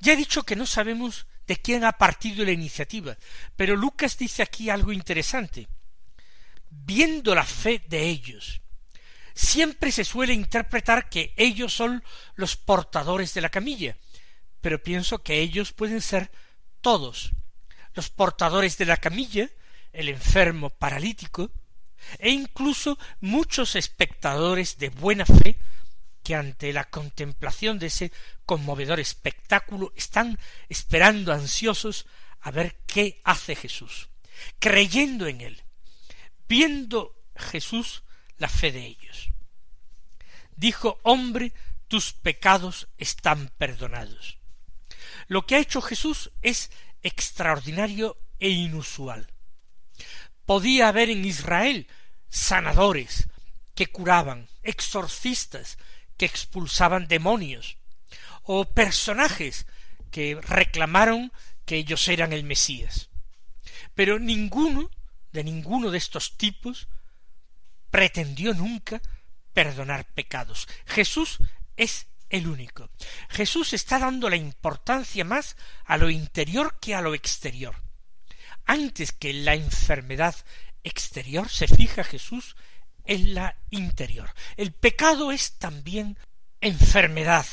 Ya 0.00 0.14
he 0.14 0.16
dicho 0.16 0.42
que 0.42 0.56
no 0.56 0.66
sabemos 0.66 1.26
de 1.50 1.56
quién 1.56 1.82
ha 1.82 1.98
partido 1.98 2.44
la 2.44 2.52
iniciativa, 2.52 3.16
pero 3.56 3.74
Lucas 3.74 4.16
dice 4.16 4.40
aquí 4.40 4.70
algo 4.70 4.92
interesante. 4.92 5.66
Viendo 6.70 7.34
la 7.34 7.42
fe 7.42 7.82
de 7.88 8.04
ellos, 8.06 8.60
siempre 9.34 9.90
se 9.90 10.04
suele 10.04 10.32
interpretar 10.32 11.08
que 11.08 11.34
ellos 11.36 11.74
son 11.74 12.04
los 12.36 12.54
portadores 12.54 13.34
de 13.34 13.40
la 13.40 13.48
camilla, 13.48 13.96
pero 14.60 14.80
pienso 14.80 15.24
que 15.24 15.40
ellos 15.40 15.72
pueden 15.72 16.00
ser 16.00 16.30
todos, 16.80 17.32
los 17.94 18.10
portadores 18.10 18.78
de 18.78 18.86
la 18.86 18.98
camilla, 18.98 19.50
el 19.92 20.08
enfermo 20.08 20.70
paralítico, 20.70 21.50
e 22.20 22.30
incluso 22.30 22.96
muchos 23.20 23.74
espectadores 23.74 24.78
de 24.78 24.90
buena 24.90 25.26
fe 25.26 25.56
que 26.30 26.36
ante 26.36 26.72
la 26.72 26.84
contemplación 26.84 27.80
de 27.80 27.88
ese 27.88 28.12
conmovedor 28.46 29.00
espectáculo 29.00 29.92
están 29.96 30.38
esperando 30.68 31.32
ansiosos 31.32 32.06
a 32.40 32.52
ver 32.52 32.76
qué 32.86 33.20
hace 33.24 33.56
Jesús, 33.56 34.10
creyendo 34.60 35.26
en 35.26 35.40
él, 35.40 35.64
viendo 36.48 37.20
Jesús 37.34 38.04
la 38.38 38.48
fe 38.48 38.70
de 38.70 38.86
ellos. 38.86 39.30
Dijo, 40.54 41.00
hombre, 41.02 41.52
tus 41.88 42.12
pecados 42.12 42.86
están 42.96 43.48
perdonados. 43.58 44.38
Lo 45.26 45.46
que 45.46 45.56
ha 45.56 45.58
hecho 45.58 45.82
Jesús 45.82 46.30
es 46.42 46.70
extraordinario 47.02 48.16
e 48.38 48.50
inusual. 48.50 49.32
Podía 50.46 50.86
haber 50.86 51.10
en 51.10 51.24
Israel 51.24 51.88
sanadores 52.28 53.26
que 53.74 53.88
curaban, 53.88 54.48
exorcistas 54.62 55.76
que 56.20 56.26
expulsaban 56.26 57.08
demonios, 57.08 57.78
o 58.42 58.66
personajes 58.74 59.64
que 60.10 60.38
reclamaron 60.42 61.32
que 61.64 61.76
ellos 61.76 62.06
eran 62.08 62.34
el 62.34 62.44
Mesías. 62.44 63.08
Pero 63.94 64.18
ninguno, 64.18 64.90
de 65.32 65.44
ninguno 65.44 65.90
de 65.90 65.96
estos 65.96 66.36
tipos, 66.36 66.88
pretendió 67.90 68.52
nunca 68.52 69.00
perdonar 69.54 70.12
pecados. 70.12 70.68
Jesús 70.84 71.38
es 71.78 72.06
el 72.28 72.48
único. 72.48 72.90
Jesús 73.30 73.72
está 73.72 73.98
dando 73.98 74.28
la 74.28 74.36
importancia 74.36 75.24
más 75.24 75.56
a 75.86 75.96
lo 75.96 76.10
interior 76.10 76.78
que 76.82 76.94
a 76.94 77.00
lo 77.00 77.14
exterior. 77.14 77.76
Antes 78.66 79.12
que 79.12 79.32
la 79.32 79.54
enfermedad 79.54 80.36
exterior 80.84 81.48
se 81.48 81.66
fija 81.66 82.04
Jesús 82.04 82.56
en 83.10 83.34
la 83.34 83.56
interior. 83.70 84.32
El 84.56 84.70
pecado 84.70 85.32
es 85.32 85.54
también 85.54 86.16
enfermedad, 86.60 87.44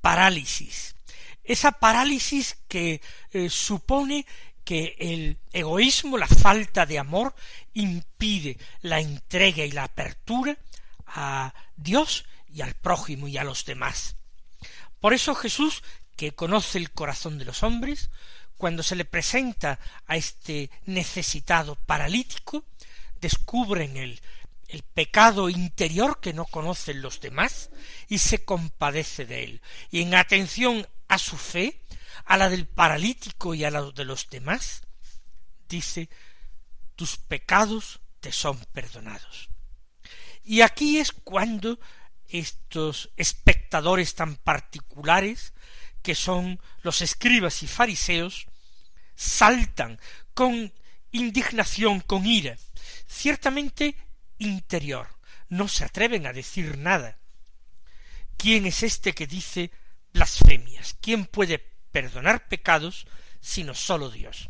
parálisis. 0.00 0.96
Esa 1.44 1.72
parálisis 1.72 2.56
que 2.68 3.02
eh, 3.30 3.50
supone 3.50 4.24
que 4.64 4.96
el 4.98 5.38
egoísmo, 5.52 6.16
la 6.16 6.26
falta 6.26 6.86
de 6.86 6.98
amor, 6.98 7.34
impide 7.74 8.56
la 8.80 8.98
entrega 8.98 9.66
y 9.66 9.72
la 9.72 9.84
apertura 9.84 10.56
a 11.06 11.52
Dios 11.76 12.24
y 12.48 12.62
al 12.62 12.72
prójimo 12.72 13.28
y 13.28 13.36
a 13.36 13.44
los 13.44 13.66
demás. 13.66 14.16
Por 15.00 15.12
eso 15.12 15.34
Jesús, 15.34 15.82
que 16.16 16.32
conoce 16.32 16.78
el 16.78 16.92
corazón 16.92 17.36
de 17.36 17.44
los 17.44 17.62
hombres, 17.62 18.08
cuando 18.56 18.82
se 18.82 18.96
le 18.96 19.04
presenta 19.04 19.78
a 20.06 20.16
este 20.16 20.70
necesitado 20.86 21.74
paralítico, 21.74 22.64
descubre 23.20 23.84
en 23.84 23.98
él 23.98 24.22
el 24.74 24.82
pecado 24.82 25.48
interior 25.48 26.20
que 26.20 26.32
no 26.32 26.44
conocen 26.44 27.00
los 27.00 27.20
demás 27.20 27.70
y 28.08 28.18
se 28.18 28.44
compadece 28.44 29.24
de 29.24 29.44
él. 29.44 29.62
Y 29.90 30.02
en 30.02 30.14
atención 30.14 30.86
a 31.06 31.18
su 31.18 31.36
fe, 31.36 31.80
a 32.24 32.36
la 32.36 32.50
del 32.50 32.66
paralítico 32.66 33.54
y 33.54 33.64
a 33.64 33.70
la 33.70 33.82
de 33.82 34.04
los 34.04 34.28
demás, 34.28 34.82
dice, 35.68 36.08
tus 36.96 37.16
pecados 37.16 38.00
te 38.18 38.32
son 38.32 38.58
perdonados. 38.72 39.48
Y 40.42 40.62
aquí 40.62 40.98
es 40.98 41.12
cuando 41.12 41.78
estos 42.28 43.10
espectadores 43.16 44.16
tan 44.16 44.34
particulares, 44.36 45.52
que 46.02 46.16
son 46.16 46.60
los 46.82 47.00
escribas 47.00 47.62
y 47.62 47.68
fariseos, 47.68 48.46
saltan 49.14 50.00
con 50.34 50.72
indignación, 51.12 52.00
con 52.00 52.26
ira. 52.26 52.58
Ciertamente 53.06 53.96
interior, 54.44 55.08
no 55.48 55.68
se 55.68 55.84
atreven 55.84 56.26
a 56.26 56.32
decir 56.32 56.78
nada. 56.78 57.18
¿Quién 58.36 58.66
es 58.66 58.82
este 58.82 59.12
que 59.12 59.26
dice 59.26 59.70
blasfemias? 60.12 60.96
¿Quién 61.00 61.26
puede 61.26 61.58
perdonar 61.58 62.48
pecados 62.48 63.06
sino 63.40 63.74
sólo 63.74 64.10
Dios? 64.10 64.48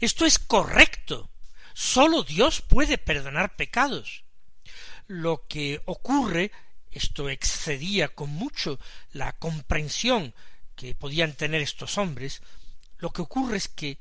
Esto 0.00 0.26
es 0.26 0.38
correcto. 0.38 1.30
Sólo 1.74 2.22
Dios 2.22 2.60
puede 2.60 2.98
perdonar 2.98 3.56
pecados. 3.56 4.24
Lo 5.06 5.46
que 5.48 5.82
ocurre, 5.86 6.52
esto 6.92 7.28
excedía 7.28 8.08
con 8.08 8.30
mucho 8.30 8.78
la 9.12 9.32
comprensión 9.32 10.34
que 10.76 10.94
podían 10.94 11.34
tener 11.34 11.60
estos 11.60 11.98
hombres, 11.98 12.42
lo 12.98 13.10
que 13.10 13.22
ocurre 13.22 13.56
es 13.56 13.68
que 13.68 13.98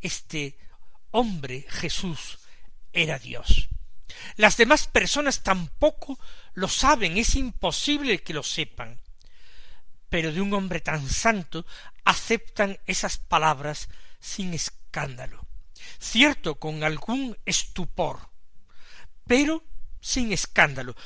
este 0.00 0.56
hombre 1.10 1.66
Jesús 1.68 2.38
era 2.92 3.18
Dios. 3.18 3.68
Las 4.36 4.56
demás 4.56 4.86
personas 4.86 5.42
tampoco 5.42 6.18
lo 6.54 6.68
saben, 6.68 7.16
es 7.16 7.34
imposible 7.34 8.22
que 8.22 8.34
lo 8.34 8.42
sepan. 8.42 9.00
Pero 10.08 10.32
de 10.32 10.40
un 10.40 10.52
hombre 10.54 10.80
tan 10.80 11.08
santo 11.08 11.66
aceptan 12.04 12.78
esas 12.86 13.18
palabras 13.18 13.88
sin 14.20 14.54
escándalo. 14.54 15.46
Cierto, 15.98 16.56
con 16.56 16.84
algún 16.84 17.36
estupor, 17.44 18.30
pero 19.26 19.64
sin 20.00 20.32
escándalo. 20.32 20.96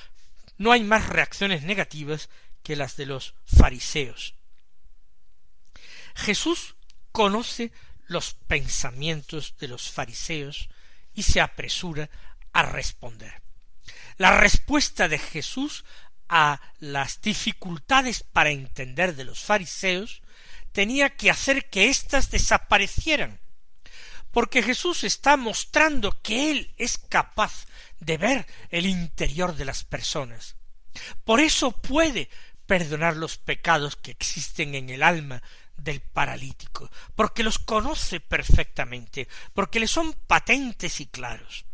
No 0.58 0.70
hay 0.70 0.84
más 0.84 1.08
reacciones 1.08 1.62
negativas 1.62 2.28
que 2.62 2.76
las 2.76 2.96
de 2.96 3.06
los 3.06 3.34
fariseos. 3.44 4.34
Jesús 6.14 6.76
conoce 7.10 7.72
los 8.06 8.34
pensamientos 8.34 9.56
de 9.58 9.68
los 9.68 9.90
fariseos 9.90 10.68
y 11.14 11.24
se 11.24 11.40
apresura 11.40 12.10
a 12.52 12.62
responder. 12.62 13.42
La 14.16 14.38
respuesta 14.38 15.08
de 15.08 15.18
Jesús 15.18 15.84
a 16.28 16.60
las 16.78 17.20
dificultades 17.20 18.22
para 18.22 18.50
entender 18.50 19.16
de 19.16 19.24
los 19.24 19.40
fariseos 19.40 20.22
tenía 20.72 21.16
que 21.16 21.30
hacer 21.30 21.68
que 21.68 21.88
éstas 21.88 22.30
desaparecieran, 22.30 23.40
porque 24.30 24.62
Jesús 24.62 25.04
está 25.04 25.36
mostrando 25.36 26.20
que 26.22 26.50
Él 26.50 26.74
es 26.78 26.96
capaz 26.96 27.66
de 28.00 28.16
ver 28.16 28.46
el 28.70 28.86
interior 28.86 29.54
de 29.54 29.66
las 29.66 29.84
personas. 29.84 30.56
Por 31.24 31.40
eso 31.40 31.72
puede 31.72 32.30
perdonar 32.66 33.16
los 33.16 33.36
pecados 33.36 33.96
que 33.96 34.10
existen 34.10 34.74
en 34.74 34.88
el 34.88 35.02
alma 35.02 35.42
del 35.76 36.00
paralítico, 36.00 36.90
porque 37.14 37.42
los 37.42 37.58
conoce 37.58 38.20
perfectamente, 38.20 39.28
porque 39.52 39.80
le 39.80 39.88
son 39.88 40.12
patentes 40.12 41.00
y 41.00 41.06
claros. 41.06 41.66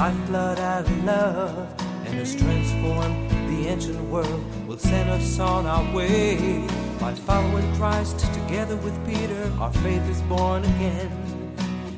Lifeblood 0.00 0.58
out 0.58 0.86
of 0.86 1.04
love 1.04 1.68
and 2.06 2.14
has 2.14 2.34
transformed 2.34 3.30
the 3.50 3.68
ancient 3.68 4.00
world 4.08 4.42
will 4.66 4.78
send 4.78 5.10
us 5.10 5.38
on 5.38 5.66
our 5.66 5.94
way. 5.94 6.66
By 6.98 7.12
following 7.12 7.70
Christ 7.74 8.18
together 8.32 8.76
with 8.76 8.96
Peter, 9.06 9.52
our 9.60 9.70
faith 9.84 10.08
is 10.08 10.22
born 10.22 10.64
again. 10.64 11.10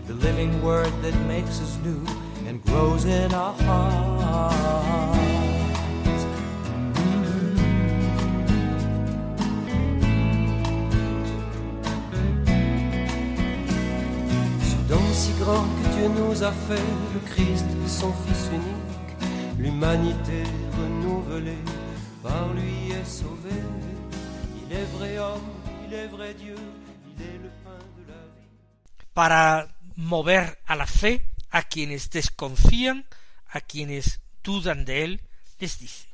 The 0.08 0.14
living 0.14 0.60
word 0.62 0.92
that 1.02 1.14
makes 1.28 1.60
us 1.60 1.78
new 1.84 2.04
and 2.44 2.60
grows 2.64 3.04
in 3.04 3.32
our 3.32 3.54
hearts. 3.62 5.16
Mm-hmm. 6.98 7.52
si 15.12 15.32
grand 15.38 15.81
que 16.02 16.08
nous 16.08 16.42
a 16.42 16.50
fait, 16.50 16.88
le 17.14 17.20
Christ, 17.32 17.64
son 17.86 18.12
Fils 18.24 18.48
unique, 18.50 19.12
l'humanité 19.56 20.42
renouvelée, 20.76 21.62
par 22.22 22.52
lui 22.54 22.90
est 22.90 23.04
sauvée. 23.04 23.62
Il 24.60 24.72
est 24.72 24.84
vrai 24.96 25.18
homme, 25.18 25.48
il 25.86 25.94
est 25.94 26.08
vrai 26.08 26.34
Dieu, 26.34 26.56
il 27.06 27.22
est 27.22 27.38
le 27.38 27.50
pain 27.62 27.78
de 27.98 28.08
la 28.08 28.18
vie. 28.34 28.48
Para 29.14 29.68
mover 29.96 30.58
a 30.66 30.74
la 30.74 30.86
fe 30.86 31.20
a 31.52 31.62
quienes 31.62 32.10
desconfían, 32.10 33.04
a 33.50 33.60
quienes 33.60 34.18
dudan 34.42 34.84
de 34.84 35.04
él, 35.04 35.20
les 35.60 35.78
dice, 35.78 36.08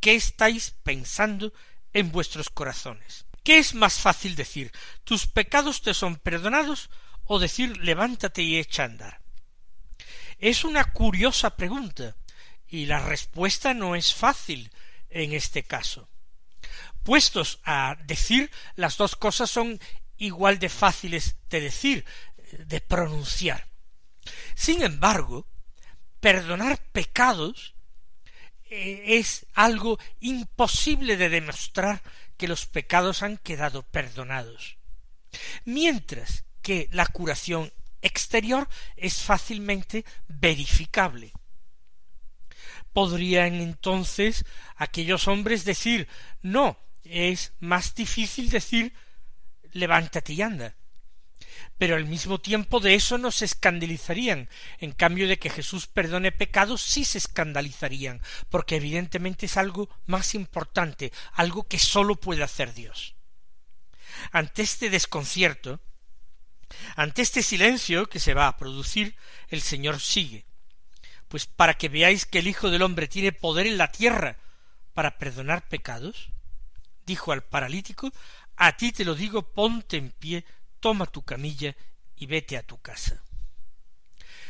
¿qué 0.00 0.14
estáis 0.14 0.70
pensando 0.82 1.52
en 1.92 2.10
vuestros 2.10 2.48
corazones? 2.48 3.26
¿Qué 3.44 3.58
es 3.58 3.74
más 3.74 3.98
fácil 3.98 4.34
decir, 4.34 4.72
tus 5.04 5.26
pecados 5.26 5.82
te 5.82 5.92
son 5.92 6.16
perdonados 6.16 6.88
o 7.32 7.38
decir 7.38 7.78
levántate 7.78 8.42
y 8.42 8.58
echa 8.58 8.82
a 8.82 8.86
andar? 8.86 9.20
Es 10.40 10.64
una 10.64 10.82
curiosa 10.90 11.54
pregunta, 11.54 12.16
y 12.66 12.86
la 12.86 12.98
respuesta 12.98 13.72
no 13.72 13.94
es 13.94 14.12
fácil 14.12 14.72
en 15.10 15.32
este 15.32 15.62
caso. 15.62 16.08
Puestos 17.04 17.60
a 17.62 17.96
decir, 18.04 18.50
las 18.74 18.96
dos 18.96 19.14
cosas 19.14 19.48
son 19.48 19.78
igual 20.16 20.58
de 20.58 20.68
fáciles 20.68 21.36
de 21.48 21.60
decir, 21.60 22.04
de 22.50 22.80
pronunciar. 22.80 23.68
Sin 24.56 24.82
embargo, 24.82 25.46
perdonar 26.18 26.82
pecados 26.90 27.76
eh, 28.70 29.04
es 29.06 29.46
algo 29.54 30.00
imposible 30.18 31.16
de 31.16 31.28
demostrar 31.28 32.02
que 32.36 32.48
los 32.48 32.66
pecados 32.66 33.22
han 33.22 33.36
quedado 33.36 33.82
perdonados. 33.82 34.78
Mientras 35.64 36.44
que 36.70 36.88
la 36.92 37.06
curación 37.06 37.72
exterior 38.00 38.68
es 38.94 39.22
fácilmente 39.22 40.04
verificable. 40.28 41.32
Podrían 42.92 43.54
entonces 43.54 44.44
aquellos 44.76 45.26
hombres 45.26 45.64
decir 45.64 46.06
no, 46.42 46.78
es 47.02 47.54
más 47.58 47.96
difícil 47.96 48.50
decir 48.50 48.94
levántate 49.72 50.32
y 50.32 50.42
anda. 50.42 50.76
Pero 51.76 51.96
al 51.96 52.04
mismo 52.04 52.38
tiempo 52.38 52.78
de 52.78 52.94
eso 52.94 53.18
no 53.18 53.32
se 53.32 53.46
escandalizarían. 53.46 54.48
En 54.78 54.92
cambio 54.92 55.26
de 55.26 55.40
que 55.40 55.50
Jesús 55.50 55.88
perdone 55.88 56.30
pecados, 56.30 56.82
sí 56.82 57.04
se 57.04 57.18
escandalizarían, 57.18 58.22
porque 58.48 58.76
evidentemente 58.76 59.46
es 59.46 59.56
algo 59.56 59.90
más 60.06 60.36
importante, 60.36 61.12
algo 61.32 61.66
que 61.66 61.80
sólo 61.80 62.14
puede 62.14 62.44
hacer 62.44 62.74
Dios. 62.74 63.16
Ante 64.30 64.62
este 64.62 64.88
desconcierto, 64.88 65.80
ante 66.96 67.22
este 67.22 67.42
silencio 67.42 68.06
que 68.06 68.20
se 68.20 68.34
va 68.34 68.48
a 68.48 68.56
producir, 68.56 69.16
el 69.48 69.60
Señor 69.60 70.00
sigue. 70.00 70.44
Pues 71.28 71.46
para 71.46 71.74
que 71.74 71.88
veáis 71.88 72.26
que 72.26 72.40
el 72.40 72.48
Hijo 72.48 72.70
del 72.70 72.82
hombre 72.82 73.08
tiene 73.08 73.32
poder 73.32 73.66
en 73.66 73.78
la 73.78 73.92
tierra 73.92 74.38
para 74.94 75.18
perdonar 75.18 75.68
pecados, 75.68 76.30
dijo 77.06 77.32
al 77.32 77.42
paralítico, 77.42 78.12
a 78.56 78.76
ti 78.76 78.92
te 78.92 79.04
lo 79.04 79.14
digo, 79.14 79.42
ponte 79.42 79.96
en 79.96 80.10
pie, 80.10 80.44
toma 80.80 81.06
tu 81.06 81.22
camilla 81.22 81.74
y 82.16 82.26
vete 82.26 82.56
a 82.56 82.62
tu 82.62 82.80
casa. 82.80 83.22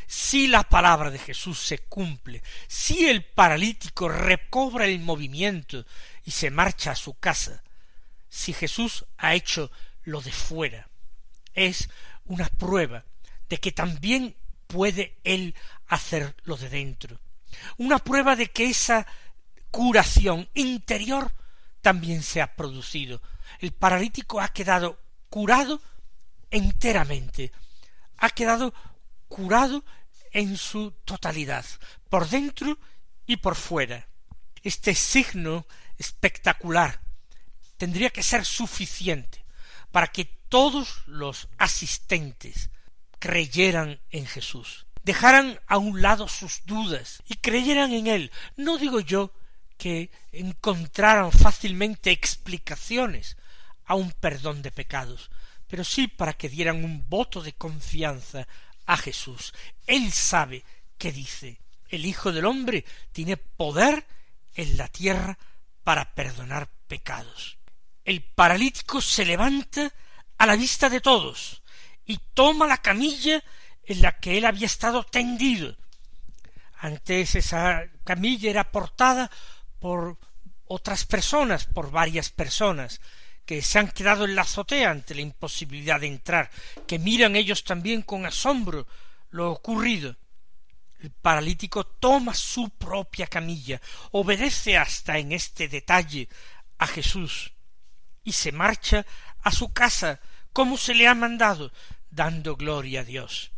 Si 0.07 0.47
la 0.47 0.63
palabra 0.63 1.09
de 1.09 1.19
Jesús 1.19 1.57
se 1.59 1.77
cumple, 1.77 2.43
si 2.67 3.07
el 3.07 3.23
paralítico 3.23 4.09
recobra 4.09 4.85
el 4.85 4.99
movimiento 4.99 5.85
y 6.25 6.31
se 6.31 6.49
marcha 6.49 6.91
a 6.91 6.95
su 6.95 7.13
casa, 7.13 7.63
si 8.27 8.51
Jesús 8.51 9.05
ha 9.17 9.35
hecho 9.35 9.71
lo 10.03 10.21
de 10.21 10.33
fuera, 10.33 10.89
es 11.53 11.89
una 12.25 12.47
prueba 12.47 13.05
de 13.49 13.57
que 13.57 13.71
también 13.71 14.35
puede 14.67 15.17
él 15.23 15.55
hacer 15.87 16.35
lo 16.43 16.55
de 16.55 16.69
dentro, 16.69 17.19
una 17.77 17.99
prueba 17.99 18.35
de 18.35 18.47
que 18.47 18.69
esa 18.69 19.05
curación 19.69 20.49
interior 20.53 21.33
también 21.81 22.23
se 22.23 22.41
ha 22.41 22.55
producido. 22.55 23.21
El 23.59 23.71
paralítico 23.71 24.39
ha 24.39 24.49
quedado 24.49 24.99
curado 25.29 25.81
enteramente, 26.49 27.51
ha 28.17 28.29
quedado 28.29 28.73
curado 29.27 29.83
en 30.31 30.57
su 30.57 30.91
totalidad, 31.03 31.65
por 32.09 32.29
dentro 32.29 32.77
y 33.25 33.37
por 33.37 33.55
fuera. 33.55 34.07
Este 34.63 34.93
signo 34.95 35.65
espectacular 35.97 37.01
tendría 37.77 38.09
que 38.09 38.23
ser 38.23 38.45
suficiente 38.45 39.40
para 39.91 40.07
que 40.07 40.25
todos 40.25 41.03
los 41.05 41.47
asistentes 41.57 42.69
creyeran 43.19 44.01
en 44.09 44.25
Jesús, 44.25 44.87
dejaran 45.03 45.59
a 45.67 45.77
un 45.77 46.01
lado 46.01 46.27
sus 46.27 46.65
dudas 46.65 47.21
y 47.27 47.35
creyeran 47.35 47.93
en 47.93 48.07
Él. 48.07 48.31
No 48.57 48.77
digo 48.77 48.99
yo 48.99 49.33
que 49.77 50.11
encontraran 50.31 51.31
fácilmente 51.31 52.11
explicaciones 52.11 53.37
a 53.85 53.95
un 53.95 54.11
perdón 54.11 54.61
de 54.61 54.71
pecados, 54.71 55.31
pero 55.67 55.83
sí 55.83 56.07
para 56.07 56.33
que 56.33 56.49
dieran 56.49 56.83
un 56.83 57.07
voto 57.09 57.41
de 57.41 57.53
confianza 57.53 58.47
a 58.85 58.97
Jesús. 58.97 59.53
Él 59.87 60.11
sabe 60.11 60.63
qué 60.97 61.11
dice. 61.11 61.59
El 61.89 62.05
Hijo 62.05 62.31
del 62.31 62.45
Hombre 62.45 62.85
tiene 63.11 63.37
poder 63.37 64.05
en 64.55 64.77
la 64.77 64.87
tierra 64.87 65.37
para 65.83 66.13
perdonar 66.13 66.69
pecados. 66.87 67.57
El 68.03 68.23
paralítico 68.23 68.99
se 68.99 69.25
levanta 69.25 69.91
a 70.37 70.45
la 70.45 70.55
vista 70.55 70.89
de 70.89 71.01
todos 71.01 71.61
y 72.05 72.17
toma 72.33 72.65
la 72.65 72.77
camilla 72.77 73.43
en 73.83 74.01
la 74.01 74.19
que 74.19 74.37
él 74.37 74.45
había 74.45 74.65
estado 74.65 75.03
tendido. 75.03 75.77
Antes 76.79 77.35
esa 77.35 77.83
camilla 78.03 78.49
era 78.49 78.71
portada 78.71 79.29
por 79.79 80.17
otras 80.65 81.05
personas, 81.05 81.65
por 81.65 81.91
varias 81.91 82.31
personas, 82.31 83.01
que 83.45 83.61
se 83.61 83.77
han 83.77 83.91
quedado 83.91 84.25
en 84.25 84.35
la 84.35 84.43
azotea 84.43 84.89
ante 84.89 85.13
la 85.13 85.21
imposibilidad 85.21 85.99
de 85.99 86.07
entrar, 86.07 86.49
que 86.87 86.97
miran 86.97 87.35
ellos 87.35 87.63
también 87.63 88.01
con 88.01 88.25
asombro 88.25 88.87
lo 89.29 89.51
ocurrido. 89.51 90.15
El 90.99 91.11
paralítico 91.11 91.85
toma 91.85 92.33
su 92.33 92.69
propia 92.71 93.27
camilla, 93.27 93.79
obedece 94.11 94.77
hasta 94.77 95.17
en 95.19 95.33
este 95.33 95.67
detalle 95.67 96.29
a 96.77 96.87
Jesús 96.87 97.51
y 98.23 98.33
se 98.33 98.51
marcha 98.51 99.05
a 99.41 99.51
su 99.51 99.73
casa 99.73 100.19
como 100.53 100.77
se 100.77 100.93
le 100.93 101.07
ha 101.07 101.15
mandado, 101.15 101.71
dando 102.09 102.55
gloria 102.55 103.01
a 103.01 103.03
Dios. 103.03 103.51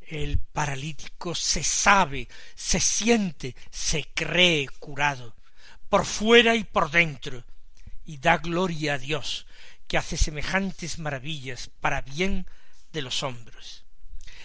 El 0.00 0.38
paralítico 0.38 1.34
se 1.34 1.64
sabe, 1.64 2.28
se 2.54 2.78
siente, 2.78 3.56
se 3.70 4.04
cree 4.14 4.68
curado, 4.78 5.34
por 5.88 6.06
fuera 6.06 6.54
y 6.54 6.64
por 6.64 6.90
dentro, 6.90 7.44
y 8.04 8.18
da 8.18 8.38
gloria 8.38 8.94
a 8.94 8.98
Dios, 8.98 9.46
que 9.88 9.98
hace 9.98 10.16
semejantes 10.16 10.98
maravillas 10.98 11.70
para 11.80 12.02
bien 12.02 12.46
de 12.92 13.02
los 13.02 13.22
hombres. 13.24 13.84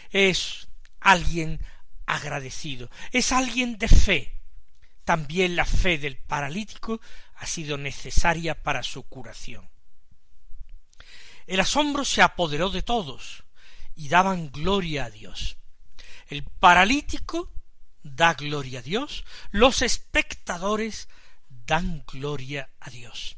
Es 0.09 0.67
alguien 0.99 1.59
agradecido, 2.05 2.89
es 3.11 3.31
alguien 3.31 3.77
de 3.77 3.87
fe. 3.87 4.33
También 5.05 5.55
la 5.55 5.65
fe 5.65 5.97
del 5.97 6.17
paralítico 6.17 7.01
ha 7.41 7.47
sido 7.47 7.75
necesaria 7.75 8.61
para 8.61 8.83
su 8.83 9.01
curación. 9.01 9.67
El 11.47 11.59
asombro 11.59 12.05
se 12.05 12.21
apoderó 12.21 12.69
de 12.69 12.83
todos 12.83 13.43
y 13.95 14.09
daban 14.09 14.51
gloria 14.51 15.05
a 15.05 15.09
Dios. 15.09 15.57
El 16.27 16.43
paralítico 16.43 17.51
da 18.03 18.35
gloria 18.35 18.79
a 18.79 18.83
Dios, 18.83 19.25
los 19.49 19.81
espectadores 19.81 21.09
dan 21.49 22.03
gloria 22.05 22.69
a 22.79 22.91
Dios. 22.91 23.37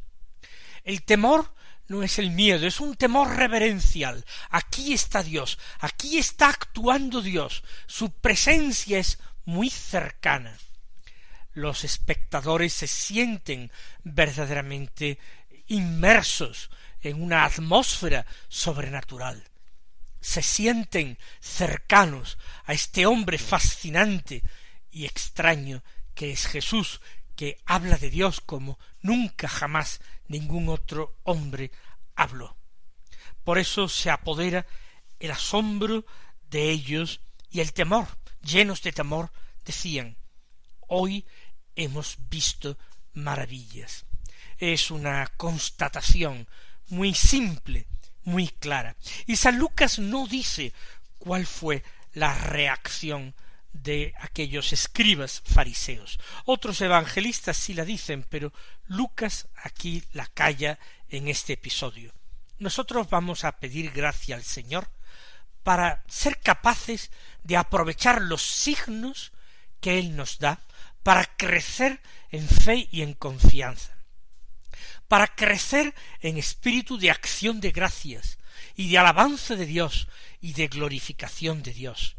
El 0.84 1.04
temor 1.04 1.56
no 1.88 2.04
es 2.04 2.20
el 2.20 2.32
miedo, 2.32 2.68
es 2.68 2.82
un 2.82 2.96
temor 2.96 3.38
reverencial. 3.38 4.26
Aquí 4.50 4.92
está 4.92 5.24
Dios, 5.24 5.58
aquí 5.80 6.18
está 6.18 6.50
actuando 6.50 7.22
Dios, 7.22 7.64
su 7.88 8.12
presencia 8.12 9.00
es 9.00 9.20
muy 9.46 9.70
cercana. 9.70 10.58
Los 11.54 11.84
espectadores 11.84 12.74
se 12.74 12.88
sienten 12.88 13.72
verdaderamente 14.04 15.20
inmersos 15.68 16.70
en 17.02 17.22
una 17.22 17.46
atmósfera 17.46 18.26
sobrenatural. 18.48 19.44
Se 20.20 20.42
sienten 20.42 21.18
cercanos 21.40 22.38
a 22.66 22.74
este 22.74 23.06
hombre 23.06 23.38
fascinante 23.38 24.44
y 24.90 25.06
extraño 25.06 25.84
que 26.16 26.32
es 26.32 26.46
Jesús, 26.46 27.02
que 27.36 27.62
habla 27.66 27.98
de 27.98 28.10
Dios 28.10 28.42
como 28.42 28.80
nunca 29.02 29.48
jamás 29.48 30.02
ningún 30.28 30.70
otro 30.70 31.18
hombre 31.24 31.72
habló. 32.16 32.56
Por 33.44 33.58
eso 33.58 33.90
se 33.90 34.10
apodera 34.10 34.66
el 35.20 35.32
asombro 35.32 36.06
de 36.50 36.70
ellos 36.70 37.22
y 37.50 37.60
el 37.60 37.74
temor, 37.74 38.08
llenos 38.42 38.82
de 38.82 38.92
temor, 38.92 39.32
decían, 39.66 40.18
hoy 40.88 41.26
hemos 41.76 42.18
visto 42.30 42.78
maravillas. 43.14 44.06
Es 44.58 44.92
una 44.92 45.28
constatación 45.38 46.48
muy 46.90 47.14
simple, 47.14 47.88
muy 48.24 48.48
clara. 48.48 48.96
Y 49.26 49.36
San 49.36 49.58
Lucas 49.58 50.00
no 50.00 50.28
dice 50.28 50.74
cuál 51.18 51.46
fue 51.46 51.84
la 52.14 52.34
reacción 52.34 53.36
de 53.74 54.14
aquellos 54.20 54.72
escribas 54.72 55.42
fariseos. 55.46 56.20
Otros 56.46 56.80
evangelistas 56.82 57.58
sí 57.58 57.74
la 57.74 57.86
dicen, 57.86 58.26
pero 58.30 58.54
Lucas 58.86 59.48
aquí 59.64 60.04
la 60.14 60.28
calla 60.28 60.80
en 61.10 61.28
este 61.28 61.54
episodio. 61.54 62.14
Nosotros 62.60 63.10
vamos 63.10 63.44
a 63.44 63.54
pedir 63.54 63.92
gracia 63.92 64.36
al 64.36 64.44
Señor 64.44 64.90
para 65.64 66.04
ser 66.08 66.40
capaces 66.40 67.10
de 67.44 67.58
aprovechar 67.58 68.22
los 68.22 68.44
signos 68.44 69.32
que 69.82 69.98
Él 69.98 70.16
nos 70.16 70.40
da 70.40 70.60
para 71.04 71.26
crecer 71.26 72.02
en 72.32 72.48
fe 72.48 72.88
y 72.92 73.02
en 73.02 73.14
confianza, 73.14 73.96
para 75.08 75.28
crecer 75.28 75.94
en 76.22 76.38
espíritu 76.38 76.98
de 76.98 77.12
acción 77.12 77.62
de 77.62 77.72
gracias 77.72 78.40
y 78.76 78.90
de 78.90 78.98
alabanza 78.98 79.56
de 79.56 79.66
Dios 79.66 80.08
y 80.42 80.54
de 80.54 80.68
glorificación 80.68 81.62
de 81.62 81.74
Dios. 81.74 82.16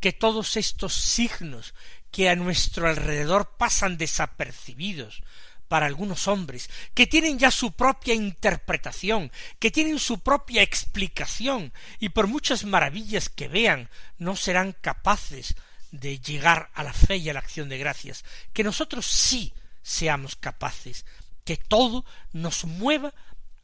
Que 0.00 0.12
todos 0.12 0.56
estos 0.56 0.94
signos 0.94 1.74
que 2.10 2.28
a 2.28 2.36
nuestro 2.36 2.88
alrededor 2.88 3.56
pasan 3.56 3.96
desapercibidos 3.96 5.22
para 5.68 5.86
algunos 5.86 6.26
hombres, 6.26 6.68
que 6.94 7.06
tienen 7.06 7.38
ya 7.38 7.52
su 7.52 7.70
propia 7.72 8.12
interpretación, 8.12 9.30
que 9.60 9.70
tienen 9.70 10.00
su 10.00 10.18
propia 10.18 10.62
explicación, 10.62 11.72
y 12.00 12.08
por 12.08 12.26
muchas 12.26 12.64
maravillas 12.64 13.28
que 13.28 13.46
vean, 13.46 13.88
no 14.18 14.34
serán 14.34 14.74
capaces 14.80 15.54
de 15.90 16.18
llegar 16.18 16.70
a 16.74 16.84
la 16.84 16.92
fe 16.92 17.16
y 17.16 17.28
a 17.28 17.32
la 17.32 17.40
acción 17.40 17.68
de 17.68 17.78
gracias, 17.78 18.24
que 18.52 18.64
nosotros 18.64 19.06
sí 19.06 19.52
seamos 19.82 20.36
capaces, 20.36 21.04
que 21.44 21.56
todo 21.56 22.04
nos 22.32 22.64
mueva 22.64 23.12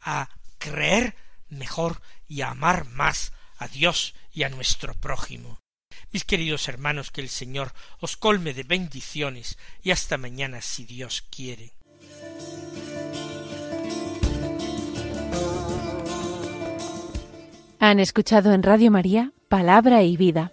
a 0.00 0.28
creer 0.58 1.14
mejor 1.48 2.00
y 2.28 2.40
a 2.40 2.50
amar 2.50 2.86
más 2.86 3.32
a 3.58 3.68
Dios 3.68 4.14
y 4.32 4.42
a 4.42 4.48
nuestro 4.48 4.94
prójimo. 4.94 5.58
Mis 6.12 6.24
queridos 6.24 6.68
hermanos, 6.68 7.10
que 7.10 7.20
el 7.20 7.28
Señor 7.28 7.72
os 8.00 8.16
colme 8.16 8.54
de 8.54 8.62
bendiciones 8.62 9.58
y 9.82 9.90
hasta 9.90 10.18
mañana 10.18 10.60
si 10.60 10.84
Dios 10.84 11.24
quiere. 11.30 11.72
Han 17.78 18.00
escuchado 18.00 18.52
en 18.52 18.62
Radio 18.62 18.90
María 18.90 19.32
Palabra 19.48 20.02
y 20.02 20.16
Vida, 20.16 20.52